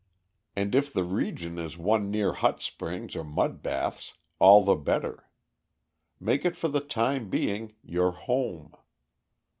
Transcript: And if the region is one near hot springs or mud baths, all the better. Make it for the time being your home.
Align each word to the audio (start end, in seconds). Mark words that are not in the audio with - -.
And 0.55 0.73
if 0.73 0.91
the 0.91 1.03
region 1.03 1.59
is 1.59 1.77
one 1.77 2.09
near 2.09 2.33
hot 2.33 2.59
springs 2.59 3.15
or 3.15 3.23
mud 3.23 3.61
baths, 3.61 4.15
all 4.39 4.63
the 4.65 4.73
better. 4.73 5.29
Make 6.19 6.43
it 6.43 6.55
for 6.55 6.69
the 6.69 6.81
time 6.81 7.29
being 7.29 7.75
your 7.83 8.09
home. 8.09 8.73